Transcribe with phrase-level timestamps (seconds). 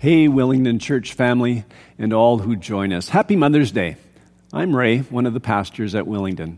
[0.00, 1.66] Hey, Willingdon Church family,
[1.98, 3.10] and all who join us.
[3.10, 3.96] Happy Mother's Day.
[4.50, 6.56] I'm Ray, one of the pastors at Willingdon.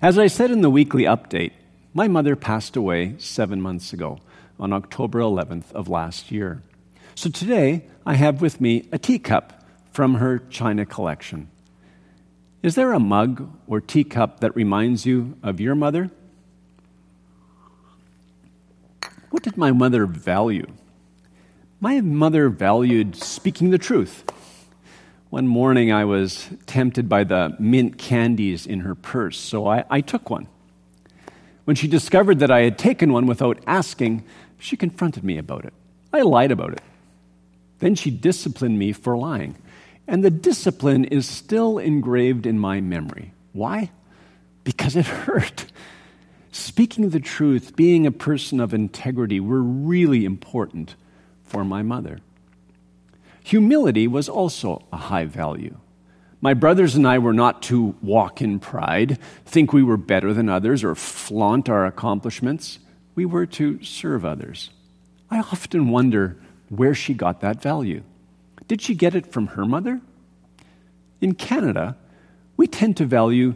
[0.00, 1.50] As I said in the weekly update,
[1.92, 4.20] my mother passed away seven months ago
[4.60, 6.62] on October 11th of last year.
[7.16, 11.48] So today, I have with me a teacup from her china collection.
[12.62, 16.12] Is there a mug or teacup that reminds you of your mother?
[19.30, 20.68] What did my mother value?
[21.78, 24.24] My mother valued speaking the truth.
[25.28, 30.00] One morning I was tempted by the mint candies in her purse, so I, I,
[30.00, 30.48] took one.
[31.64, 34.24] When she discovered that I had taken one without asking,
[34.58, 35.74] she confronted me about it.
[36.14, 36.82] I lied about it.
[37.80, 39.56] Then she disciplined me for lying.
[40.08, 43.34] And the discipline is still engraved in my memory.
[43.52, 43.90] Why?
[44.64, 45.66] Because it hurt.
[46.52, 50.94] Speaking the truth, being a person of integrity were really important
[51.46, 52.20] for my mother.
[53.44, 55.76] Humility was also a high value.
[56.40, 60.48] My brothers and I were not to walk in pride, think we were better than
[60.48, 62.78] others, or flaunt our accomplishments.
[63.14, 64.70] We were to serve others.
[65.30, 66.36] I often wonder
[66.68, 68.02] where she got that value.
[68.68, 70.00] Did she get it from her mother?
[71.20, 71.96] In Canada,
[72.56, 73.54] we tend to value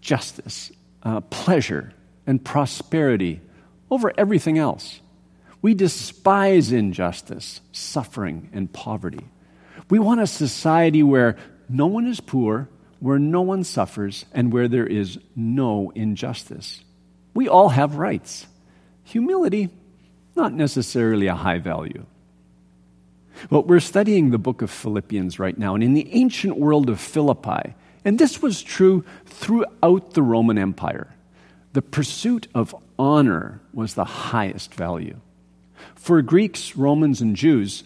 [0.00, 1.92] justice, uh, pleasure,
[2.26, 3.40] and prosperity
[3.90, 5.00] over everything else.
[5.62, 9.26] We despise injustice, suffering, and poverty.
[9.88, 11.36] We want a society where
[11.68, 16.82] no one is poor, where no one suffers, and where there is no injustice.
[17.32, 18.46] We all have rights.
[19.04, 19.70] Humility,
[20.34, 22.06] not necessarily a high value.
[23.50, 27.00] Well, we're studying the book of Philippians right now, and in the ancient world of
[27.00, 31.14] Philippi, and this was true throughout the Roman Empire,
[31.72, 35.18] the pursuit of honor was the highest value.
[35.94, 37.84] For Greeks, Romans, and Jews,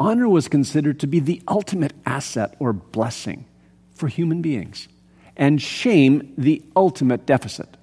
[0.00, 3.44] honor was considered to be the ultimate asset or blessing
[3.94, 4.88] for human beings,
[5.36, 7.76] and shame the ultimate deficit.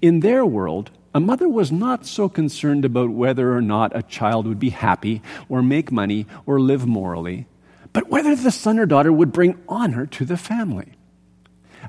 [0.00, 4.46] In their world, a mother was not so concerned about whether or not a child
[4.46, 7.46] would be happy or make money or live morally,
[7.92, 10.92] but whether the son or daughter would bring honor to the family.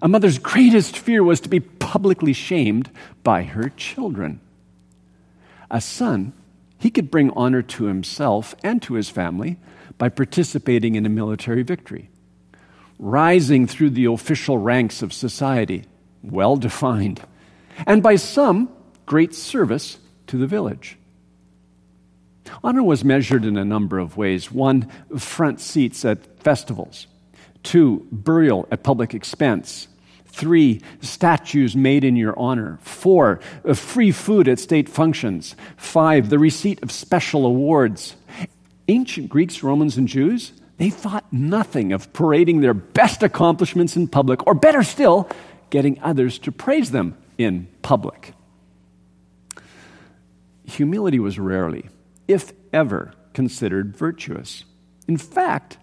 [0.01, 2.89] A mother's greatest fear was to be publicly shamed
[3.23, 4.41] by her children.
[5.71, 6.33] A son
[6.83, 9.55] he could bring honor to himself and to his family
[9.97, 12.09] by participating in a military victory,
[12.99, 15.85] rising through the official ranks of society,
[16.21, 17.21] well defined,
[17.87, 18.69] and by some,
[19.05, 20.97] great service to the village.
[22.65, 24.51] Honor was measured in a number of ways.
[24.51, 27.07] One, front seats at festivals.
[27.63, 29.87] Two, burial at public expense.
[30.33, 32.79] Three, statues made in your honor.
[32.81, 35.55] Four, uh, free food at state functions.
[35.77, 38.15] Five, the receipt of special awards.
[38.87, 44.47] Ancient Greeks, Romans, and Jews, they thought nothing of parading their best accomplishments in public,
[44.47, 45.29] or better still,
[45.69, 48.33] getting others to praise them in public.
[50.65, 51.89] Humility was rarely,
[52.27, 54.63] if ever, considered virtuous.
[55.07, 55.77] In fact,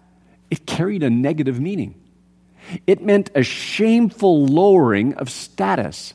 [0.49, 1.95] it carried a negative meaning.
[2.87, 6.13] It meant a shameful lowering of status.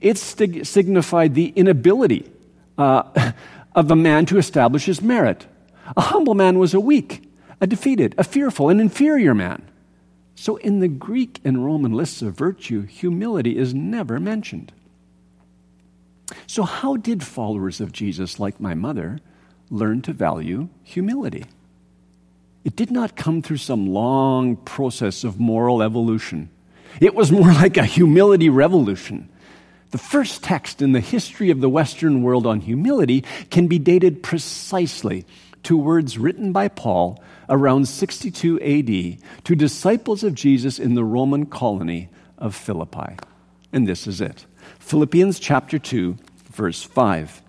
[0.00, 2.30] It stig- signified the inability
[2.78, 3.32] uh,
[3.74, 5.46] of a man to establish his merit.
[5.96, 9.62] A humble man was a weak, a defeated, a fearful, an inferior man.
[10.34, 14.72] So, in the Greek and Roman lists of virtue, humility is never mentioned.
[16.46, 19.20] So, how did followers of Jesus, like my mother,
[19.70, 21.44] learn to value humility?
[22.64, 26.50] It did not come through some long process of moral evolution.
[27.00, 29.28] It was more like a humility revolution.
[29.90, 34.22] The first text in the history of the Western world on humility can be dated
[34.22, 35.26] precisely
[35.64, 41.46] to words written by Paul around 62 AD to disciples of Jesus in the Roman
[41.46, 42.08] colony
[42.38, 43.16] of Philippi.
[43.72, 44.46] And this is it
[44.78, 46.16] Philippians chapter 2,
[46.52, 47.42] verse 5.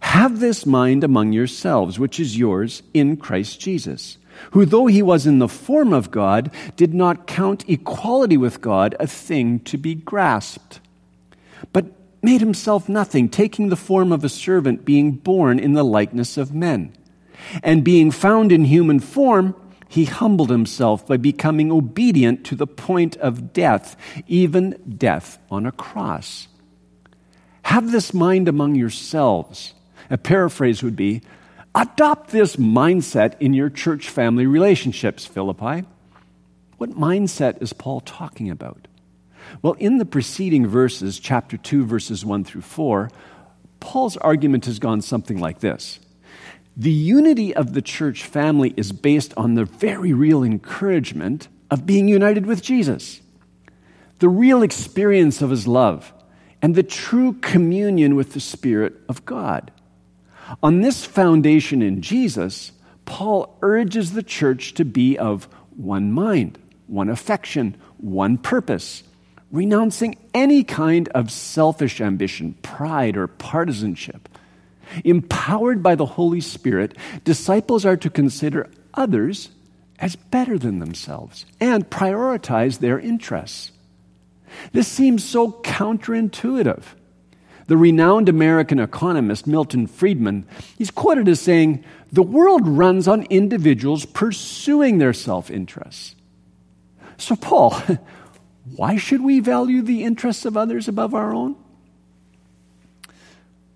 [0.00, 4.16] Have this mind among yourselves, which is yours in Christ Jesus
[4.52, 8.94] who, though he was in the form of God, did not count equality with God
[8.98, 10.80] a thing to be grasped,
[11.72, 11.86] but
[12.22, 16.54] made himself nothing, taking the form of a servant, being born in the likeness of
[16.54, 16.92] men.
[17.62, 19.54] And being found in human form,
[19.88, 23.96] he humbled himself by becoming obedient to the point of death,
[24.26, 26.48] even death on a cross.
[27.62, 29.74] Have this mind among yourselves.
[30.10, 31.22] A paraphrase would be
[31.74, 35.86] Adopt this mindset in your church family relationships, Philippi.
[36.78, 38.88] What mindset is Paul talking about?
[39.62, 43.10] Well, in the preceding verses, chapter 2, verses 1 through 4,
[43.80, 46.00] Paul's argument has gone something like this
[46.76, 52.08] The unity of the church family is based on the very real encouragement of being
[52.08, 53.20] united with Jesus,
[54.20, 56.12] the real experience of his love,
[56.62, 59.70] and the true communion with the Spirit of God.
[60.62, 62.72] On this foundation in Jesus,
[63.04, 69.02] Paul urges the church to be of one mind, one affection, one purpose,
[69.50, 74.28] renouncing any kind of selfish ambition, pride, or partisanship.
[75.04, 79.50] Empowered by the Holy Spirit, disciples are to consider others
[79.98, 83.72] as better than themselves and prioritize their interests.
[84.72, 86.84] This seems so counterintuitive.
[87.68, 94.04] The renowned American economist Milton Friedman, he's quoted as saying, "The world runs on individuals
[94.04, 96.16] pursuing their self-interests."
[97.16, 97.80] So Paul,
[98.76, 101.56] why should we value the interests of others above our own?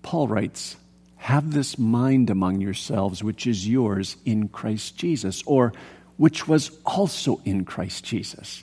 [0.01, 0.75] Paul writes,
[1.23, 5.71] have this mind among yourselves, which is yours in Christ Jesus, or
[6.17, 8.61] which was also in Christ Jesus.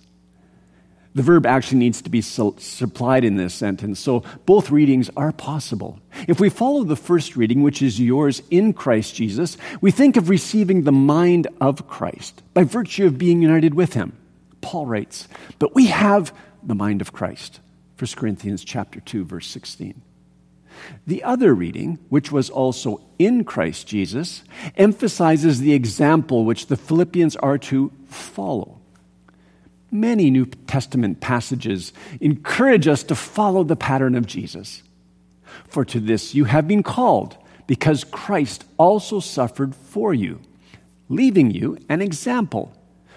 [1.14, 5.98] The verb actually needs to be supplied in this sentence, so both readings are possible.
[6.28, 10.28] If we follow the first reading, which is yours in Christ Jesus, we think of
[10.28, 14.16] receiving the mind of Christ by virtue of being united with him.
[14.60, 15.26] Paul writes,
[15.58, 17.58] But we have the mind of Christ.
[17.98, 20.00] 1 Corinthians chapter 2, verse 16.
[21.06, 24.44] The other reading, which was also in Christ Jesus,
[24.76, 28.79] emphasizes the example which the Philippians are to follow.
[29.90, 34.82] Many New Testament passages encourage us to follow the pattern of Jesus.
[35.68, 40.40] For to this you have been called, because Christ also suffered for you,
[41.08, 42.72] leaving you an example,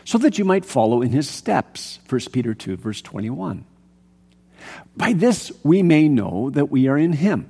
[0.06, 2.00] so that you might follow in his steps.
[2.10, 3.66] 1 Peter 2, verse 21.
[4.96, 7.50] By this we may know that we are in him.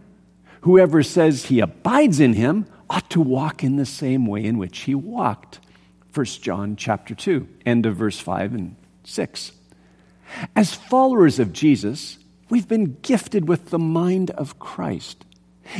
[0.61, 4.79] Whoever says he abides in him ought to walk in the same way in which
[4.79, 5.59] he walked.
[6.13, 9.51] 1 John chapter 2, end of verse 5 and 6.
[10.55, 12.17] As followers of Jesus,
[12.49, 15.25] we've been gifted with the mind of Christ.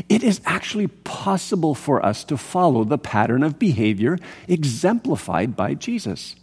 [0.10, 4.18] It is actually possible for us to follow the pattern of behavior
[4.48, 6.36] exemplified by Jesus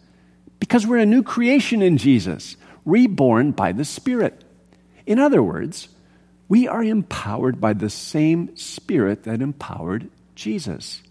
[0.59, 4.45] because we're a new creation in Jesus, reborn by the Spirit.
[5.07, 5.89] In other words,
[6.49, 11.03] we are empowered by the same Spirit that empowered Jesus.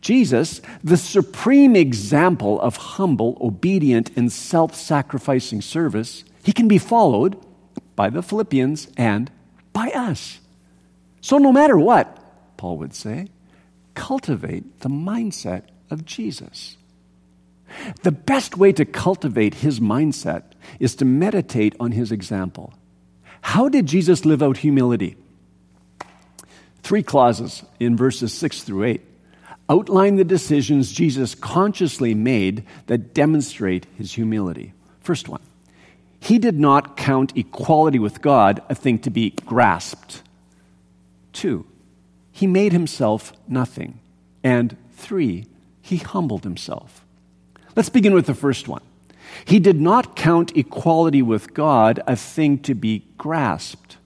[0.00, 7.36] Jesus, the supreme example of humble, obedient, and self sacrificing service, he can be followed
[7.96, 9.30] by the Philippians and
[9.72, 10.40] by us.
[11.20, 12.18] So, no matter what,
[12.56, 13.28] Paul would say,
[13.94, 16.76] cultivate the mindset of Jesus.
[18.02, 20.42] The best way to cultivate his mindset
[20.78, 22.72] is to meditate on his example.
[23.42, 25.16] How did Jesus live out humility?
[26.82, 29.02] Three clauses in verses 6 through 8
[29.70, 34.72] outline the decisions Jesus consciously made that demonstrate his humility.
[35.00, 35.40] First one,
[36.18, 40.22] he did not count equality with God a thing to be grasped.
[41.32, 41.64] Two,
[42.32, 44.00] he made himself nothing.
[44.42, 45.46] And three,
[45.80, 47.04] he humbled himself.
[47.76, 48.82] Let's begin with the first one.
[49.44, 53.96] He did not count equality with God a thing to be grasped.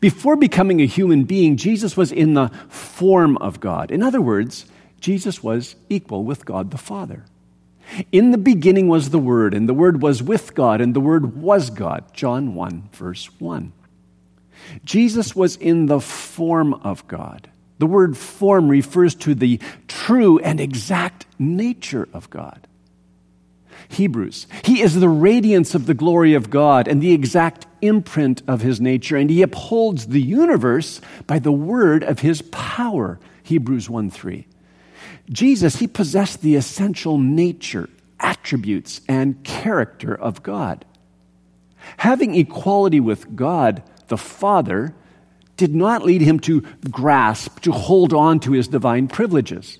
[0.00, 3.90] Before becoming a human being, Jesus was in the form of God.
[3.90, 4.66] In other words,
[5.04, 7.26] Jesus was equal with God the Father.
[8.10, 11.36] In the beginning was the Word, and the Word was with God, and the Word
[11.36, 12.14] was God.
[12.14, 13.74] John 1, verse 1.
[14.82, 17.50] Jesus was in the form of God.
[17.80, 22.66] The word form refers to the true and exact nature of God.
[23.88, 24.46] Hebrews.
[24.64, 28.80] He is the radiance of the glory of God and the exact imprint of his
[28.80, 33.20] nature, and he upholds the universe by the word of his power.
[33.42, 34.46] Hebrews 1 3.
[35.30, 37.88] Jesus, he possessed the essential nature,
[38.20, 40.84] attributes, and character of God.
[41.98, 44.94] Having equality with God, the Father,
[45.56, 49.78] did not lead him to grasp, to hold on to his divine privileges.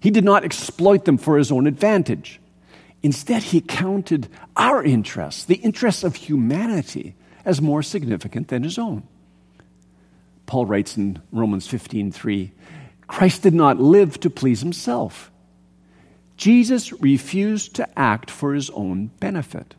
[0.00, 2.40] He did not exploit them for his own advantage.
[3.02, 9.02] Instead, he counted our interests, the interests of humanity, as more significant than his own.
[10.46, 12.52] Paul writes in Romans 15:3,
[13.08, 15.32] Christ did not live to please himself.
[16.36, 19.74] Jesus refused to act for his own benefit.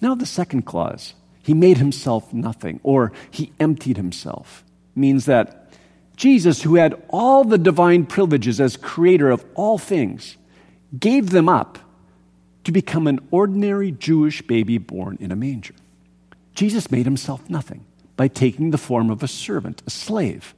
[0.00, 4.64] Now, the second clause, he made himself nothing, or he emptied himself,
[4.94, 5.72] means that
[6.16, 10.36] Jesus, who had all the divine privileges as creator of all things,
[10.98, 11.78] gave them up
[12.64, 15.74] to become an ordinary Jewish baby born in a manger.
[16.54, 20.54] Jesus made himself nothing by taking the form of a servant, a slave.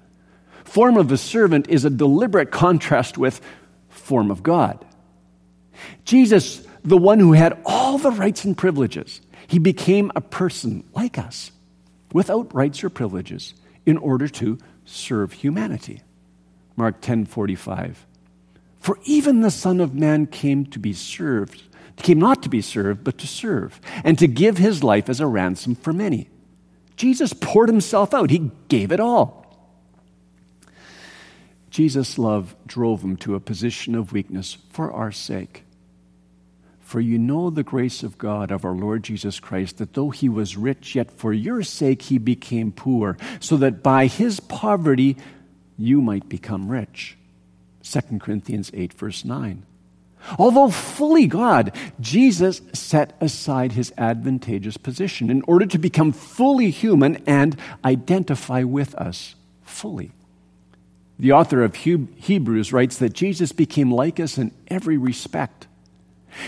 [0.64, 3.40] Form of a servant is a deliberate contrast with
[3.88, 4.84] form of God.
[6.04, 11.18] Jesus, the one who had all the rights and privileges, he became a person like
[11.18, 11.50] us
[12.12, 13.54] without rights or privileges
[13.86, 16.02] in order to serve humanity.
[16.76, 18.06] Mark 10:45.
[18.80, 21.62] For even the son of man came to be served,
[21.96, 25.26] came not to be served but to serve and to give his life as a
[25.26, 26.28] ransom for many.
[26.96, 28.30] Jesus poured himself out.
[28.30, 29.41] He gave it all.
[31.72, 35.64] Jesus' love drove him to a position of weakness for our sake.
[36.80, 40.28] For you know the grace of God of our Lord Jesus Christ, that though he
[40.28, 45.16] was rich, yet for your sake he became poor, so that by his poverty
[45.78, 47.16] you might become rich.
[47.84, 49.64] 2 Corinthians 8, verse 9.
[50.38, 57.16] Although fully God, Jesus set aside his advantageous position in order to become fully human
[57.26, 60.12] and identify with us fully.
[61.22, 65.68] The author of Hebrews writes that Jesus became like us in every respect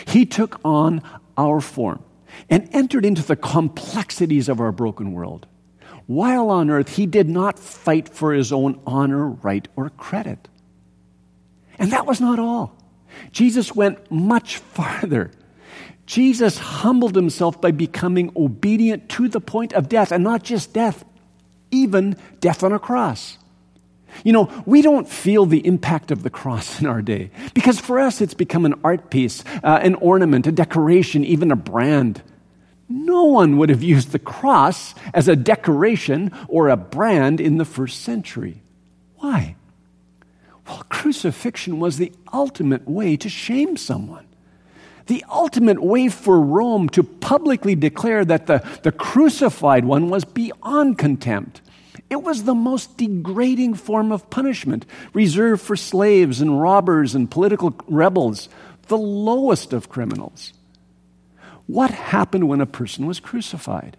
[0.04, 1.00] he took on
[1.38, 2.02] our form
[2.50, 5.46] and entered into the complexities of our broken world.
[6.06, 10.48] While on earth, he did not fight for his own honor, right, or credit.
[11.78, 12.76] And that was not all.
[13.30, 15.30] Jesus went much farther.
[16.04, 21.04] Jesus humbled himself by becoming obedient to the point of death, and not just death,
[21.70, 23.38] even death on a cross.
[24.22, 27.98] You know, we don't feel the impact of the cross in our day because for
[27.98, 32.22] us it's become an art piece, uh, an ornament, a decoration, even a brand.
[32.88, 37.64] No one would have used the cross as a decoration or a brand in the
[37.64, 38.62] first century.
[39.16, 39.56] Why?
[40.66, 44.26] Well, crucifixion was the ultimate way to shame someone.
[45.06, 50.96] The ultimate way for Rome to publicly declare that the, the crucified one was beyond
[50.96, 51.60] contempt.
[52.10, 57.74] It was the most degrading form of punishment, reserved for slaves and robbers and political
[57.88, 58.48] rebels,
[58.88, 60.52] the lowest of criminals.
[61.66, 63.96] What happened when a person was crucified?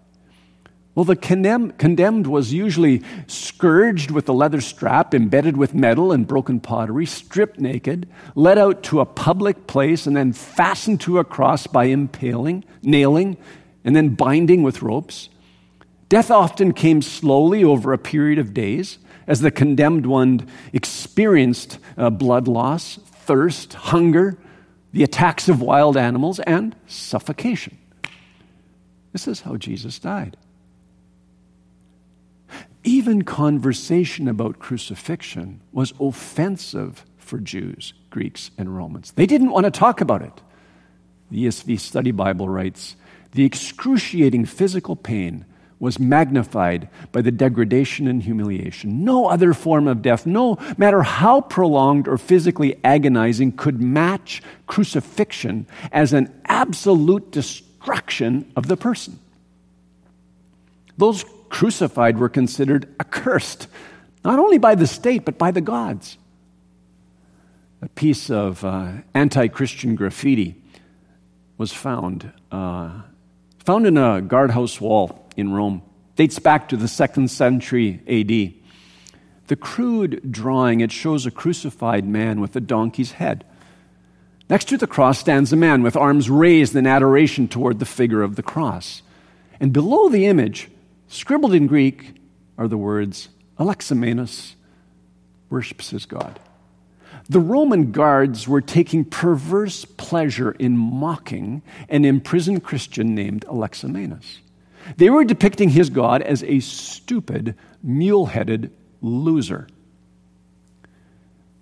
[0.93, 6.61] Well, the condemned was usually scourged with a leather strap embedded with metal and broken
[6.61, 11.67] pottery, stripped naked, led out to a public place, and then fastened to a cross
[11.67, 13.35] by impaling, nailing,
[13.83, 15.27] and then binding with ropes.
[16.09, 22.09] Death often came slowly over a period of days as the condemned one experienced uh,
[22.09, 24.37] blood loss, thirst, hunger,
[24.93, 27.77] the attacks of wild animals, and suffocation.
[29.11, 30.37] This is how Jesus died.
[32.83, 39.11] Even conversation about crucifixion was offensive for Jews, Greeks, and Romans.
[39.13, 40.41] They didn't want to talk about it.
[41.31, 42.95] The ESV Study Bible writes
[43.31, 45.45] the excruciating physical pain
[45.79, 49.03] was magnified by the degradation and humiliation.
[49.03, 55.67] No other form of death, no matter how prolonged or physically agonizing, could match crucifixion
[55.91, 59.19] as an absolute destruction of the person.
[60.97, 63.67] Those crucified were considered accursed,
[64.23, 66.17] not only by the state, but by the gods.
[67.81, 70.55] A piece of uh, anti Christian graffiti
[71.57, 73.01] was found, uh,
[73.59, 75.81] found in a guardhouse wall in Rome.
[76.15, 78.61] Dates back to the second century AD.
[79.47, 83.45] The crude drawing, it shows a crucified man with a donkey's head.
[84.49, 88.21] Next to the cross stands a man with arms raised in adoration toward the figure
[88.21, 89.01] of the cross.
[89.59, 90.69] And below the image,
[91.07, 92.15] scribbled in Greek,
[92.57, 94.53] are the words, Alexamenos
[95.49, 96.39] worships his God.
[97.27, 104.39] The Roman guards were taking perverse pleasure in mocking an imprisoned Christian named Alexamenos.
[104.97, 109.67] They were depicting his God as a stupid, mule headed loser.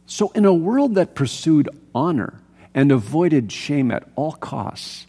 [0.06, 2.40] So, in a world that pursued honor
[2.74, 5.08] and avoided shame at all costs,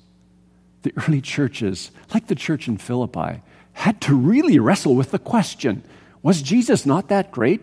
[0.82, 3.42] the early churches, like the church in Philippi,
[3.72, 5.82] had to really wrestle with the question
[6.22, 7.60] was Jesus not that great?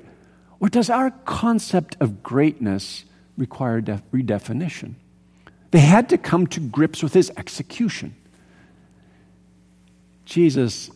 [0.59, 3.05] Or does our concept of greatness
[3.35, 4.93] require redefinition?
[5.71, 8.15] They had to come to grips with his execution.
[10.31, 10.89] Jesus,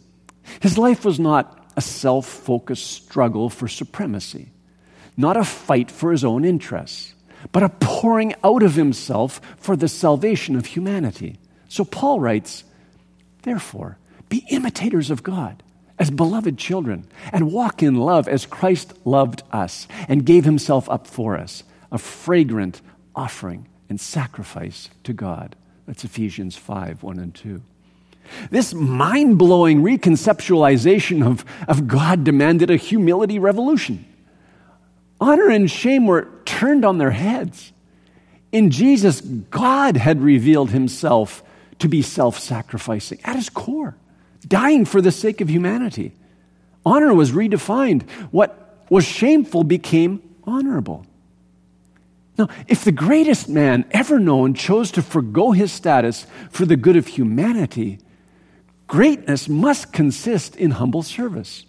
[0.61, 4.51] his life was not a self focused struggle for supremacy,
[5.17, 7.13] not a fight for his own interests,
[7.51, 11.37] but a pouring out of himself for the salvation of humanity.
[11.67, 12.63] So Paul writes,
[13.41, 13.97] Therefore,
[14.29, 15.61] be imitators of God
[15.99, 21.07] as beloved children and walk in love as Christ loved us and gave himself up
[21.07, 22.81] for us, a fragrant
[23.13, 25.57] offering and sacrifice to God.
[25.85, 27.61] That's Ephesians 5 1 and 2.
[28.49, 34.05] This mind blowing reconceptualization of, of God demanded a humility revolution.
[35.19, 37.71] Honor and shame were turned on their heads.
[38.51, 41.43] In Jesus, God had revealed himself
[41.79, 43.97] to be self sacrificing at his core,
[44.47, 46.13] dying for the sake of humanity.
[46.85, 48.09] Honor was redefined.
[48.31, 51.05] What was shameful became honorable.
[52.37, 56.97] Now, if the greatest man ever known chose to forego his status for the good
[56.97, 57.99] of humanity,
[58.87, 61.65] greatness must consist in humble service.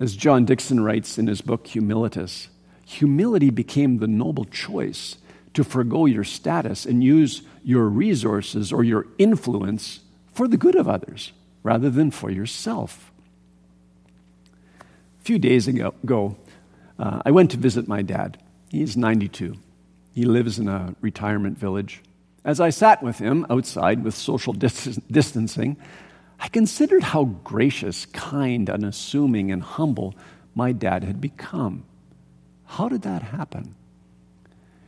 [0.00, 2.48] As John Dixon writes in his book Humilitas,
[2.84, 5.16] humility became the noble choice
[5.54, 10.00] to forego your status and use your resources or your influence
[10.32, 13.12] for the good of others rather than for yourself.
[14.80, 16.36] A few days ago,
[16.98, 18.38] uh, I went to visit my dad.
[18.70, 19.56] He's 92.
[20.14, 22.02] He lives in a retirement village.
[22.44, 25.76] As I sat with him outside with social dis- distancing,
[26.40, 30.14] I considered how gracious, kind, unassuming, and humble
[30.54, 31.84] my dad had become.
[32.64, 33.74] How did that happen?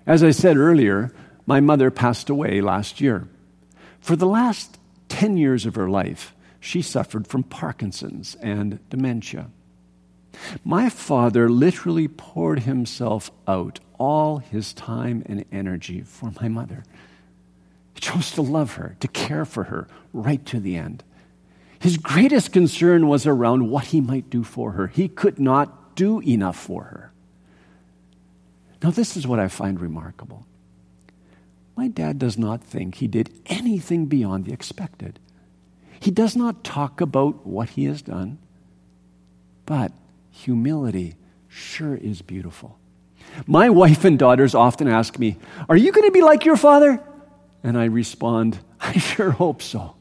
[0.07, 1.15] As I said earlier,
[1.47, 3.29] my mother passed away last year.
[4.01, 9.51] For the last 10 years of her life, she suffered from Parkinson's and dementia.
[10.65, 16.83] My father literally poured himself out, all his time and energy for my mother.
[17.95, 21.03] He chose to love her, to care for her right to the end.
[21.79, 24.87] His greatest concern was around what he might do for her.
[24.87, 27.13] He could not do enough for her.
[28.83, 30.47] Now, this is what I find remarkable.
[31.77, 35.19] My dad does not think he did anything beyond the expected.
[35.99, 38.39] He does not talk about what he has done,
[39.67, 39.93] but
[40.31, 41.17] humility
[41.49, 42.79] sure is beautiful.
[43.47, 47.03] My wife and daughters often ask me, Are you going to be like your father?
[47.65, 49.97] And I respond, I sure hope so.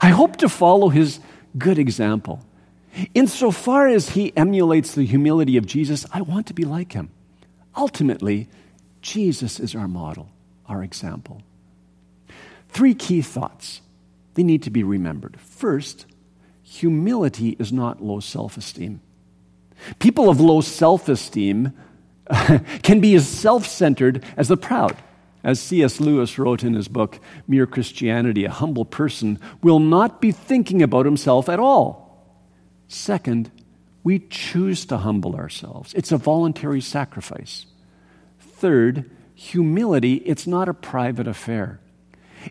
[0.00, 1.20] I hope to follow his
[1.56, 2.40] good example.
[3.14, 7.10] Insofar as he emulates the humility of Jesus, I want to be like him.
[7.76, 8.48] Ultimately,
[9.02, 10.30] Jesus is our model,
[10.66, 11.42] our example.
[12.68, 13.80] Three key thoughts.
[14.34, 15.38] They need to be remembered.
[15.38, 16.06] First,
[16.62, 19.00] humility is not low self esteem.
[19.98, 21.72] People of low self esteem
[22.82, 24.96] can be as self centered as the proud.
[25.44, 26.00] As C.S.
[26.00, 31.04] Lewis wrote in his book, Mere Christianity, a humble person will not be thinking about
[31.04, 32.04] himself at all.
[32.88, 33.52] Second,
[34.02, 35.92] we choose to humble ourselves.
[35.94, 37.66] It's a voluntary sacrifice.
[38.40, 41.80] Third, humility, it's not a private affair.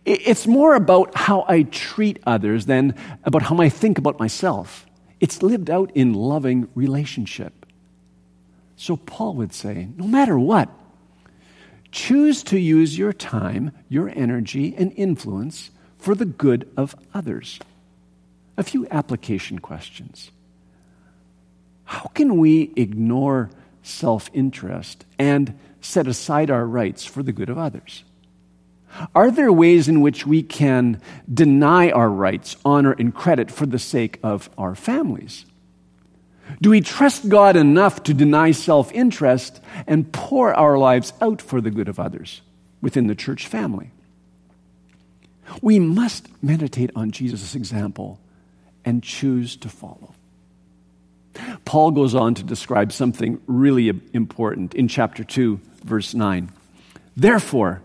[0.06, 4.86] It's more about how I treat others than about how I think about myself.
[5.20, 7.66] It's lived out in loving relationship.
[8.76, 10.70] So Paul would say no matter what,
[11.94, 17.60] choose to use your time, your energy, and influence for the good of others.
[18.58, 20.32] A few application questions.
[21.86, 23.52] How can we ignore
[23.84, 28.04] self interest and set aside our rights for the good of others?
[29.14, 31.00] Are there ways in which we can
[31.32, 35.46] deny our rights, honor, and credit for the sake of our families?
[36.62, 41.62] Do we trust God enough to deny self interest and pour our lives out for
[41.62, 42.42] the good of others
[42.82, 43.92] within the church family?
[45.62, 48.20] We must meditate on Jesus' example
[48.86, 50.14] and choose to follow.
[51.66, 56.52] Paul goes on to describe something really important in chapter 2, verse 9.
[57.16, 57.82] Therefore,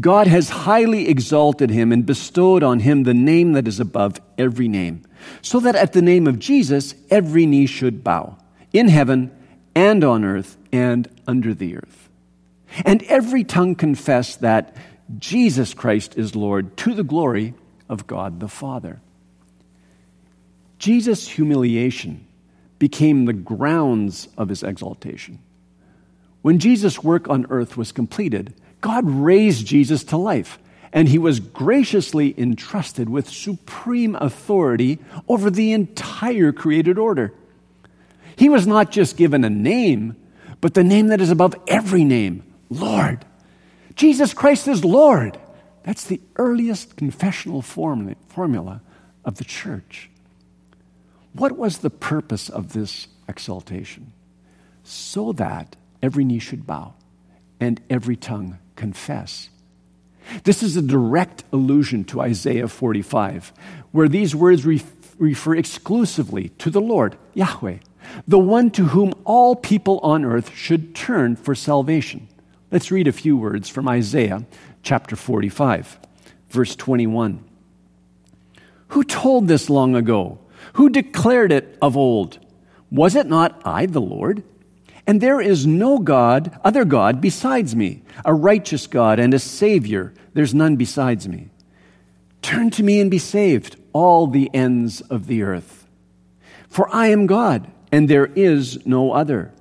[0.00, 4.68] God has highly exalted him and bestowed on him the name that is above every
[4.68, 5.02] name,
[5.42, 8.36] so that at the name of Jesus every knee should bow,
[8.72, 9.30] in heaven
[9.74, 12.08] and on earth and under the earth.
[12.84, 14.76] And every tongue confess that
[15.18, 17.54] Jesus Christ is Lord to the glory
[17.88, 19.00] of God the Father.
[20.78, 22.26] Jesus' humiliation
[22.78, 25.38] became the grounds of his exaltation.
[26.42, 30.58] When Jesus' work on earth was completed, God raised Jesus to life,
[30.92, 34.98] and he was graciously entrusted with supreme authority
[35.28, 37.34] over the entire created order.
[38.36, 40.16] He was not just given a name,
[40.60, 43.24] but the name that is above every name Lord.
[43.94, 45.38] Jesus Christ is Lord.
[45.82, 48.80] That's the earliest confessional formula
[49.24, 50.10] of the church.
[51.32, 54.12] What was the purpose of this exaltation?
[54.84, 56.94] So that every knee should bow
[57.58, 59.48] and every tongue confess.
[60.44, 63.52] This is a direct allusion to Isaiah 45,
[63.92, 67.78] where these words refer exclusively to the Lord, Yahweh,
[68.26, 72.28] the one to whom all people on earth should turn for salvation.
[72.70, 74.44] Let's read a few words from Isaiah
[74.82, 75.98] chapter 45,
[76.50, 77.44] verse 21.
[78.88, 80.38] Who told this long ago?
[80.74, 82.38] Who declared it of old?
[82.90, 84.42] Was it not I, the Lord?
[85.08, 90.12] And there is no God, other God, besides me, a righteous God and a Savior.
[90.34, 91.48] There's none besides me.
[92.42, 95.88] Turn to me and be saved, all the ends of the earth.
[96.68, 99.54] For I am God, and there is no other.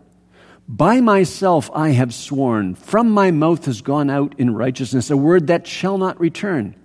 [0.67, 5.47] By myself I have sworn, from my mouth has gone out in righteousness a word
[5.47, 6.75] that shall not return.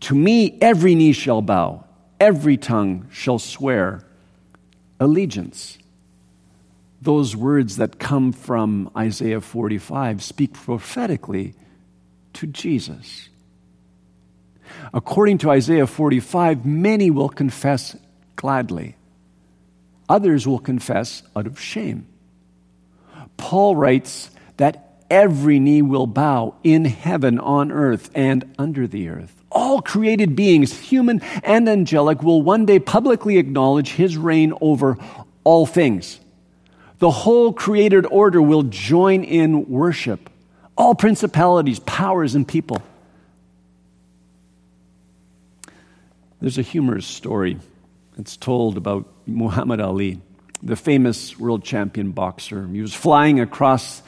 [0.00, 1.84] To me every knee shall bow,
[2.18, 4.00] every tongue shall swear
[4.98, 5.76] allegiance.
[7.00, 11.54] Those words that come from Isaiah 45 speak prophetically
[12.34, 13.28] to Jesus.
[14.92, 17.96] According to Isaiah 45, many will confess
[18.36, 18.96] gladly,
[20.08, 22.06] others will confess out of shame.
[23.36, 29.34] Paul writes that every knee will bow in heaven, on earth, and under the earth.
[29.50, 34.96] All created beings, human and angelic, will one day publicly acknowledge his reign over
[35.42, 36.20] all things.
[37.00, 40.28] The whole created order will join in worship.
[40.76, 42.82] All principalities, powers, and people.
[46.40, 47.58] There's a humorous story
[48.16, 50.20] that's told about Muhammad Ali
[50.62, 52.66] the famous world champion boxer.
[52.66, 54.02] He was flying across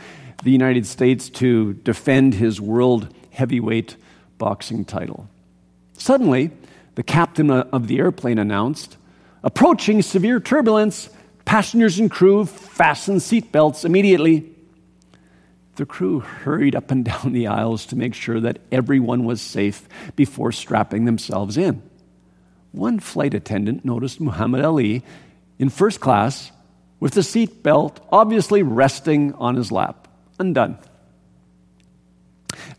[0.44, 3.96] the United States to defend his world heavyweight
[4.36, 5.30] boxing title.
[5.94, 6.50] Suddenly,
[6.94, 8.98] the captain of the airplane announced,
[9.42, 11.08] Approaching severe turbulence,
[11.44, 14.48] passengers and crew fasten seatbelts immediately.
[15.76, 19.88] The crew hurried up and down the aisles to make sure that everyone was safe
[20.16, 21.82] before strapping themselves in.
[22.72, 25.02] One flight attendant noticed Muhammad Ali
[25.58, 26.50] in first class
[27.00, 30.08] with the seat belt obviously resting on his lap.
[30.38, 30.78] Undone.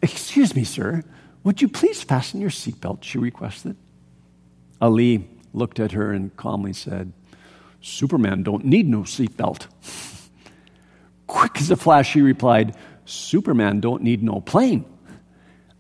[0.02, 1.04] Excuse me, sir.
[1.44, 3.04] Would you please fasten your seatbelt?
[3.04, 3.76] She requested.
[4.82, 7.14] Ali looked at her and calmly said,
[7.84, 9.68] Superman don't need no seatbelt.
[11.28, 14.86] Quick as a flash, he replied, Superman don't need no plane.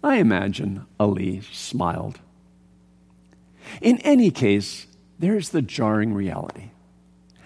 [0.03, 2.19] I imagine Ali smiled.
[3.81, 4.85] In any case,
[5.17, 6.71] there's the jarring reality.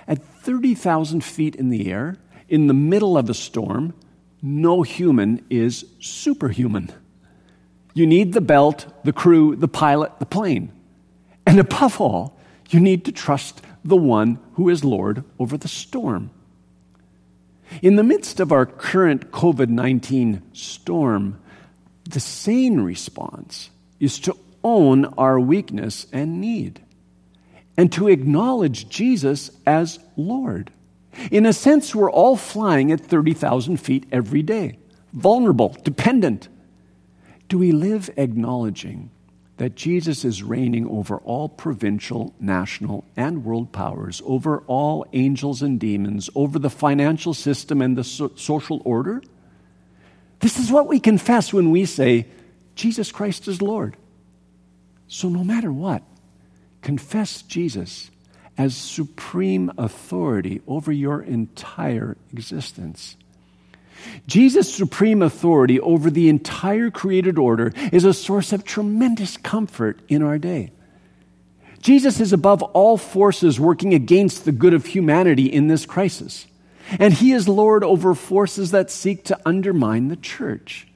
[0.08, 2.18] At 30,000 feet in the air,
[2.50, 3.94] in the middle of a storm,
[4.42, 6.92] no human is superhuman.
[7.94, 10.72] You need the belt, the crew, the pilot, the plane.
[11.46, 12.40] And above all,
[12.70, 16.30] you need to trust the one who is Lord over the storm.
[17.82, 21.40] In the midst of our current COVID 19 storm,
[22.10, 23.70] the sane response
[24.00, 26.82] is to own our weakness and need
[27.78, 30.72] and to acknowledge Jesus as Lord.
[31.32, 34.80] In a sense, we're all flying at 30,000 feet every day,
[35.14, 36.48] vulnerable, dependent.
[37.48, 39.12] Do we live acknowledging
[39.58, 45.80] that Jesus is reigning over all provincial, national, and world powers, over all angels and
[45.80, 49.22] demons, over the financial system and the so- social order?
[50.40, 52.28] This is what we confess when we say,
[52.76, 53.98] Jesus Christ is Lord.
[55.08, 56.04] So, no matter what,
[56.82, 58.12] confess Jesus
[58.58, 63.18] as supreme authority over your entire existence.
[64.28, 70.22] Jesus' supreme authority over the entire created order is a source of tremendous comfort in
[70.22, 70.72] our day.
[71.82, 76.48] Jesus is above all forces working against the good of humanity in this crisis.
[77.00, 80.88] And he is Lord over forces that seek to undermine the church.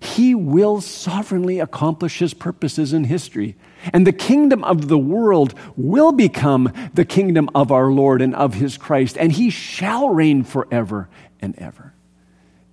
[0.00, 3.56] He will sovereignly accomplish his purposes in history.
[3.92, 8.54] And the kingdom of the world will become the kingdom of our Lord and of
[8.54, 11.08] his Christ, and he shall reign forever
[11.40, 11.92] and ever.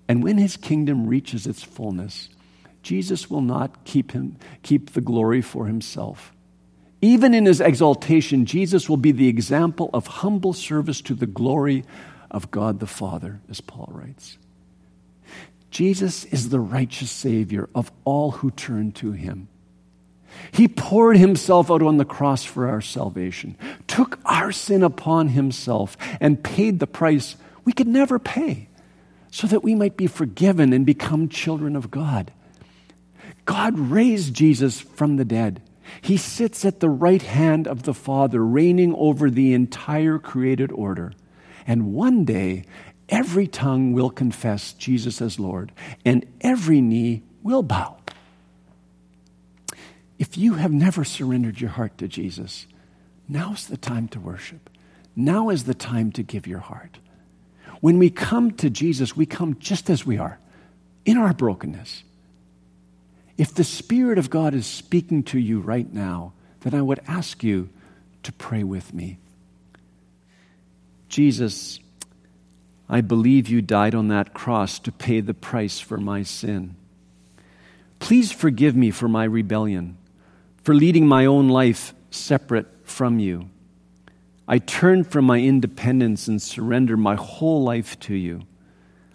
[0.08, 2.30] And when his kingdom reaches its fullness,
[2.82, 6.34] Jesus will not keep, him, keep the glory for himself.
[7.02, 11.84] Even in his exaltation, Jesus will be the example of humble service to the glory
[12.32, 14.38] of God the Father, as Paul writes.
[15.70, 19.48] Jesus is the righteous Savior of all who turn to him.
[20.52, 25.98] He poured himself out on the cross for our salvation, took our sin upon himself,
[26.20, 28.67] and paid the price we could never pay
[29.38, 32.32] so that we might be forgiven and become children of God.
[33.46, 35.62] God raised Jesus from the dead.
[36.02, 41.14] He sits at the right hand of the Father, reigning over the entire created order.
[41.68, 42.64] And one day,
[43.10, 45.72] every tongue will confess Jesus as Lord,
[46.04, 48.00] and every knee will bow.
[50.18, 52.66] If you have never surrendered your heart to Jesus,
[53.30, 54.68] now's the time to worship.
[55.16, 56.98] Now is the time to give your heart.
[57.82, 60.40] When we come to Jesus, we come just as we are,
[61.06, 62.04] in our brokenness.
[63.38, 67.44] If the Spirit of God is speaking to you right now, then I would ask
[67.44, 67.70] you
[68.24, 69.20] to pray with me.
[71.08, 71.80] Jesus,
[72.90, 76.76] I believe you died on that cross to pay the price for my sin.
[78.00, 79.98] Please forgive me for my rebellion,
[80.64, 83.50] for leading my own life separate from you.
[84.48, 88.44] I turn from my independence and surrender my whole life to you.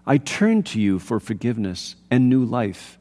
[0.06, 2.98] I turn to you for forgiveness and new life.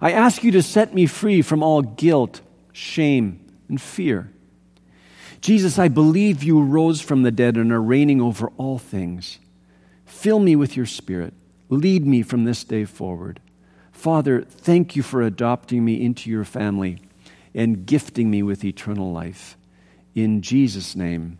[0.00, 2.42] I ask you to set me free from all guilt,
[2.72, 4.30] shame, and fear.
[5.40, 9.38] Jesus, I believe you rose from the dead and are reigning over all things.
[10.04, 11.34] Fill me with your spirit.
[11.68, 13.40] Lead me from this day forward.
[13.92, 17.00] Father, thank you for adopting me into your family
[17.54, 19.56] and gifting me with eternal life.
[20.14, 21.38] In Jesus' name,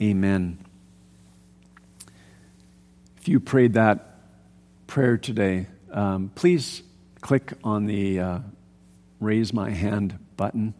[0.00, 0.58] amen.
[3.18, 4.20] If you prayed that
[4.86, 6.82] prayer today, um, please
[7.20, 8.38] click on the uh,
[9.20, 10.74] raise my hand button.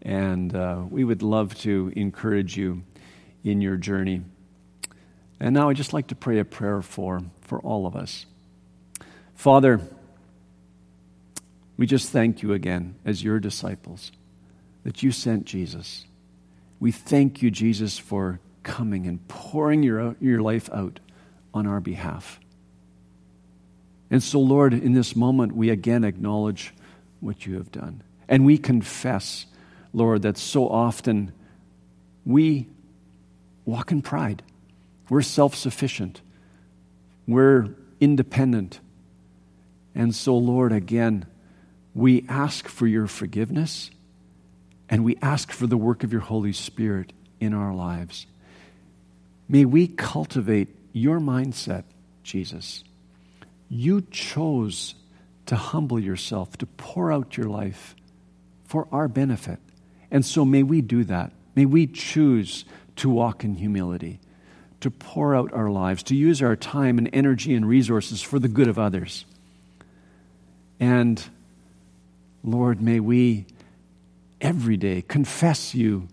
[0.00, 2.82] And uh, we would love to encourage you
[3.44, 4.22] in your journey.
[5.38, 8.26] And now I'd just like to pray a prayer for, for all of us.
[9.34, 9.80] Father,
[11.76, 14.12] we just thank you again as your disciples
[14.84, 16.06] that you sent Jesus.
[16.82, 20.98] We thank you, Jesus, for coming and pouring your, your life out
[21.54, 22.40] on our behalf.
[24.10, 26.74] And so, Lord, in this moment, we again acknowledge
[27.20, 28.02] what you have done.
[28.28, 29.46] And we confess,
[29.92, 31.30] Lord, that so often
[32.26, 32.66] we
[33.64, 34.42] walk in pride.
[35.08, 36.20] We're self sufficient.
[37.28, 38.80] We're independent.
[39.94, 41.26] And so, Lord, again,
[41.94, 43.92] we ask for your forgiveness
[44.92, 48.26] and we ask for the work of your Holy Spirit in our lives.
[49.48, 51.84] May we cultivate your mindset,
[52.22, 52.84] Jesus.
[53.70, 54.94] You chose
[55.46, 57.96] to humble yourself, to pour out your life
[58.66, 59.58] for our benefit.
[60.10, 61.32] And so may we do that.
[61.56, 64.20] May we choose to walk in humility
[64.82, 68.48] to pour out our lives, to use our time and energy and resources for the
[68.48, 69.24] good of others.
[70.78, 71.22] And
[72.42, 73.46] Lord, may we
[74.42, 76.08] every day confess you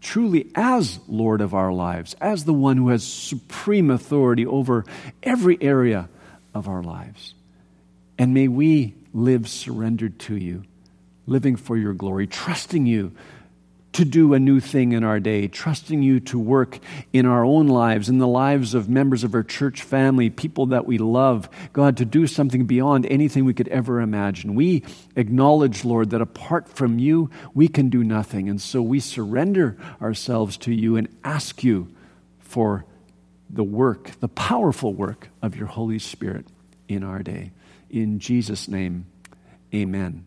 [0.00, 4.84] truly as Lord of our lives, as the one who has supreme authority over
[5.22, 6.08] every area
[6.52, 7.34] of our lives.
[8.18, 10.64] And may we live surrendered to you,
[11.26, 13.12] living for your glory, trusting you
[13.94, 16.78] to do a new thing in our day, trusting you to work
[17.12, 20.84] in our own lives, in the lives of members of our church family, people that
[20.84, 21.48] we love.
[21.72, 24.54] God, to do something beyond anything we could ever imagine.
[24.54, 24.82] We
[25.14, 28.48] acknowledge, Lord, that apart from you, we can do nothing.
[28.48, 31.94] And so we surrender ourselves to you and ask you
[32.40, 32.84] for
[33.48, 36.46] the work, the powerful work of your Holy Spirit
[36.88, 37.52] in our day.
[37.90, 39.06] In Jesus' name,
[39.72, 40.26] amen.